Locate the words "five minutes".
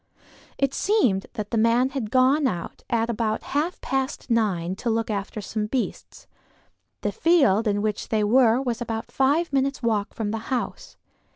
9.11-9.83